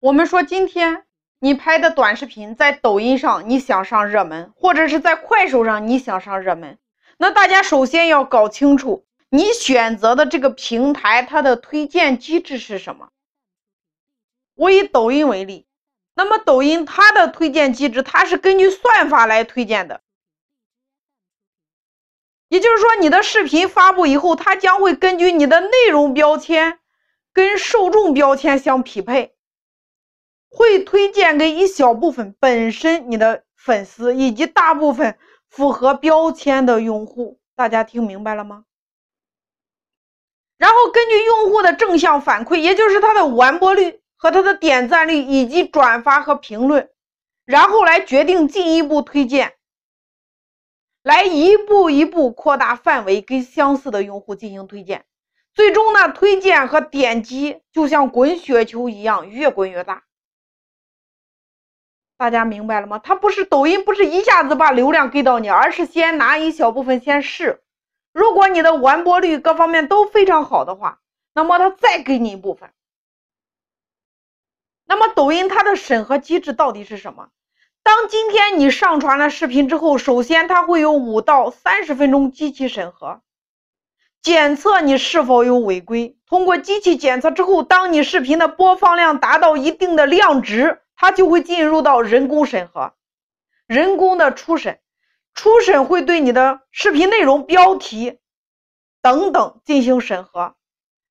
[0.00, 1.04] 我们说今天
[1.40, 6.78] 你拍的短视频在抖音上你想上热门，或者是在快手上你想上热门，
[7.16, 13.08] 那大家首先要搞清楚你选择的这个平台它的推荐机制是什么。
[14.54, 15.66] 我以抖音为例，
[16.14, 20.00] 那么抖音它的推荐机制它是根据算法来推荐的。
[22.48, 26.78] 也就是说，你的视频发布以后，它将会根据你的内容标签
[27.32, 29.34] 跟受众标签相匹配，
[30.48, 37.38] 会推荐给一小部分本身你的粉丝以及大部分符合标签的用户。
[37.54, 38.64] 大家听明白了吗？
[40.56, 46.88] 然后根据用户的正向反馈，也就是他的完播率和他的点赞率以及转发和评论，
[47.44, 49.54] 然后来决定进一步推荐。
[51.02, 55.04] 来一步一步扩大范围，跟相似的用户进行推荐，
[55.54, 60.02] 最终呢，推荐和点击就像滚雪球一样，越滚越大。
[62.18, 62.98] 大家明白了吗？
[62.98, 67.62] 它不是抖音，不是一下子把流量给到你，而是先拿一小部分先试。
[68.12, 70.98] 如果你的完播率各方面都非常好的话，
[71.32, 72.70] 那么它再给你一部分。
[74.84, 77.28] 那么抖音它的审核机制到底是什么？
[77.84, 83.20] 当今天你上传了视频之后，首先它会有五到三十分钟机器审核，
[84.20, 86.18] 检测你是否有违规。
[86.26, 92.92] 通过机器检测之后，当你视频的播放量达到一定的量值，它就会进入到人工审核，
[93.68, 94.80] 人工的初审。
[95.32, 98.18] 初审会对你的视频内容、标题
[99.00, 100.56] 等等进行审核，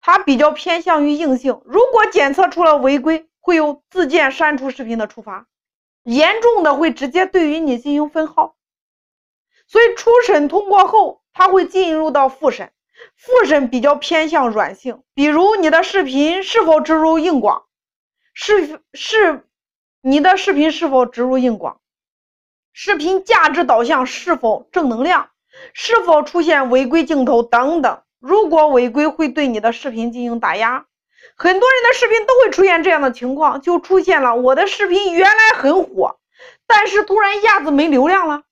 [0.00, 1.60] 它比较偏向于硬性。
[1.64, 5.48] 如果检测出了违规，会有自建删除视频的处罚。
[6.04, 8.54] 严重的会直接对于你进行分号，
[9.66, 12.72] 所以初审通过后，它会进入到复审。
[13.16, 17.64] 复审比较偏向软性，比如你的视频是否植入硬广，
[18.32, 19.48] 是是，
[20.04, 21.80] 你的视频是否植入硬广，
[22.72, 25.30] 视频价值导向是否正能量，
[25.74, 28.02] 是否出现违规镜头等等。
[28.18, 30.86] 如果违规，会对你的视频进行打压。
[31.36, 36.18] 很多人的视频都会出现这样的情况，就出现了我的视频原来很火，
[36.66, 38.42] 但是突然一下子没流量了，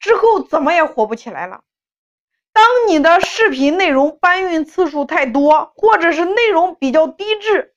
[0.00, 1.60] 之后怎么也火不起来了。
[2.52, 7.73] 当你的视频内容搬运次数太多，或者是内容比较低质，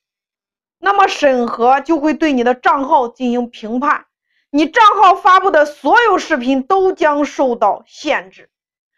[0.79, 4.05] 那么审核就会对你的账号进行评判，
[4.49, 8.49] 你账号发布的所有视频都将受到限制，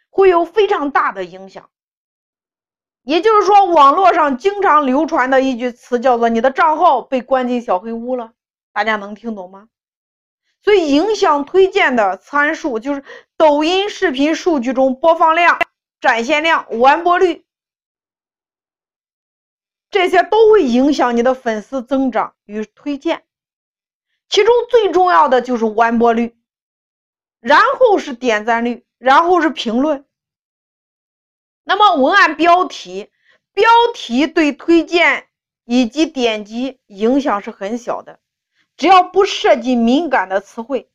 [0.09, 1.69] 会有非常大的影响。
[3.03, 8.31] 也就是说，网络上经常流传的一句词叫做“你的账号被关进小黑屋了”，
[8.73, 9.69] 大家能听懂吗？
[10.61, 13.03] 所以，影响推荐的参数就是
[13.37, 15.57] 抖音视频数据中播放量、
[16.01, 17.45] 展现量、完播率，
[19.89, 23.25] 这些都会影响你的粉丝增长与推荐。
[24.27, 26.37] 其中最重要的就是完播率，
[27.39, 30.05] 然后是点赞率，然后是评论。
[31.63, 33.11] 那么文案标题，
[33.53, 35.29] 标题对推荐
[35.65, 38.19] 以及点击影响是很小的，
[38.77, 40.91] 只要不涉及敏感的词汇，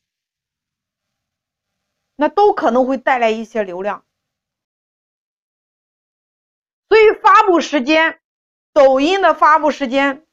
[2.15, 4.05] 那都可能会带来一些流量。
[6.87, 8.21] 所以发布时间，
[8.75, 10.27] 抖音的发布时间，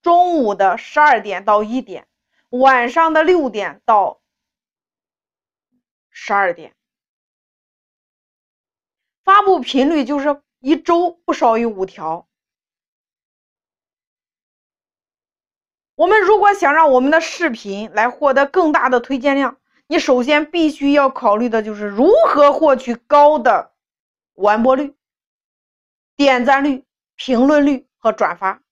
[0.00, 2.08] 中午的十二点到一点，
[2.48, 4.22] 晚上的六点到
[6.08, 6.74] 十二点。
[9.22, 12.26] 发布频率就是一周不少于五条。
[15.94, 23.74] 我们如果想让我们的视频来获得更大的推荐量，你首先必须要考虑的就是如何获取高的
[24.32, 24.96] 完播率、
[26.16, 26.86] 点赞率、
[27.16, 28.62] 评论率和转发。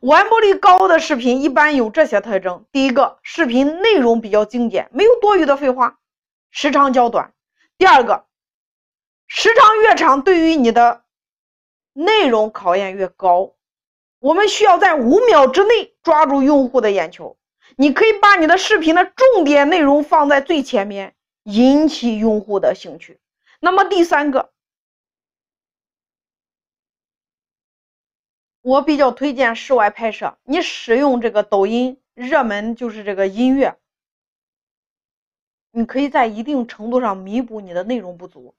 [0.00, 5.98] 完播率高的视频一般有这些特征：第一个，视频内容比较精简，没有多余的废话，
[6.50, 7.32] 时长较短；
[7.76, 8.24] 第二个。
[9.26, 11.04] 时长越长，对于你的
[11.92, 13.54] 内容考验越高。
[14.18, 17.36] 我们需要在五秒之内抓住用户的眼球。
[17.76, 21.14] 你可以把你的视频的重点内容放在最前面，
[21.44, 23.18] 引起用户的兴趣。
[23.60, 24.50] 那么第三个，
[28.62, 30.38] 我比较推荐室外拍摄。
[30.44, 33.76] 你使用这个抖音热门就是这个音乐，
[35.72, 38.54] 你可以在一定程度上弥补你的内容不足。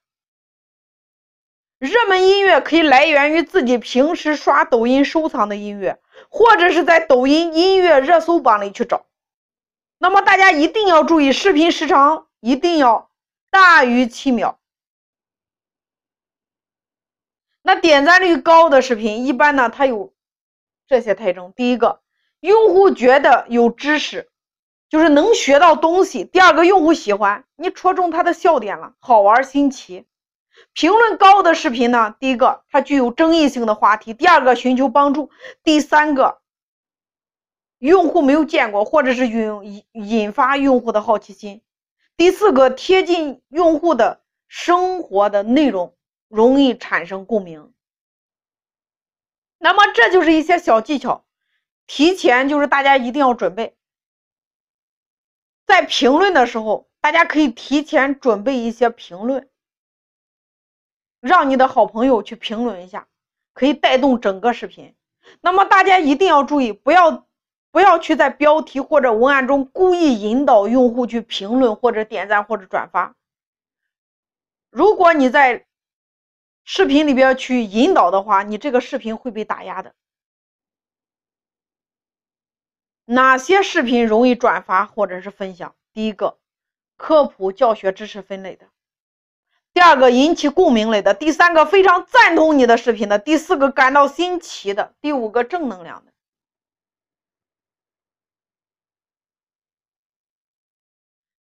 [1.80, 9.06] 热门音乐可以来源于自己平时刷抖音收藏的音乐，或者是在抖音音乐热搜榜里去找。
[9.98, 13.10] 那么大家一定要注意，视频时长一定要
[13.50, 14.60] 大于七秒。
[17.66, 20.14] 那点赞率高的视频，一般呢它有
[20.86, 22.02] 这些特征：第一个，
[22.42, 24.30] 用户觉得有知识，
[24.90, 26.26] 就是能学到东西。
[26.26, 30.06] 第二个，用户喜欢你戳中他的笑点了，好玩新奇。
[30.74, 35.32] 评论高的视频呢，第一个它具有争议性的话题，第二个寻求帮助，
[35.64, 36.42] 第三个
[37.80, 41.62] 用户没有见过或者是引引发用户的好奇心，
[42.18, 45.96] 第四个贴近用户的生活的内容，
[46.34, 47.72] 容易产生共鸣。
[49.60, 51.24] 那么这就是一些小技巧，
[51.86, 53.76] 提前就是大家一定要准备，
[55.68, 59.48] 在评论的时候，大家可以提前准备一些评论。
[61.20, 63.08] 让你的好朋友去评论一下，
[63.54, 64.96] 可以带动整个视频。
[65.40, 67.28] 那么大家一定要注意，不要
[67.72, 73.16] 不要去在标题或者文案中故意引导用户去评论或者点赞或者转发。
[74.70, 75.66] 如果你在
[76.64, 79.94] 视频里边去引导的话，你这个视频会被打压的。
[83.06, 85.76] 哪些视频容易转发或者是分享？
[85.92, 86.40] 第一个，
[86.96, 88.70] 科普教学知识分类的。
[89.74, 96.14] 第二个引起共鸣类的，第三个非常赞同你的视频的，第四个感到新奇的，第五个正能量的。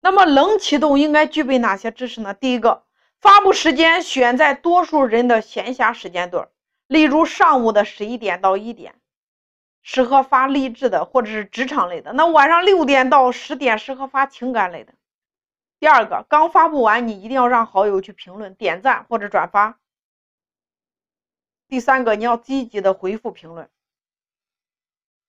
[0.01, 2.35] 那么冷启动应该具备哪些知识呢？
[2.35, 2.85] 第一个，
[3.23, 6.49] 发布时间选在多数人的闲暇时间段，
[6.89, 8.97] 例如上午的十一点到一点，
[9.81, 14.93] 适合发励志的或者是职场类的；那晚上六点到十点适合发情感类的。
[15.79, 19.79] 第二个，刚发布完，你一定要让好友去评论、点赞或者转发。
[21.69, 23.71] 第三个，你要积极的回复评论。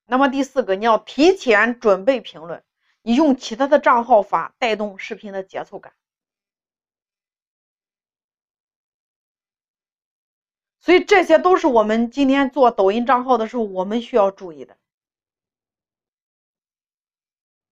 [0.08, 2.64] 那么第四个，你要提前准备评论，
[3.04, 5.94] 你用其他的账号发，带动视频的节奏感。
[10.86, 14.76] 所以这些都是我们今天做抖音账号的时候，我们需要注意的。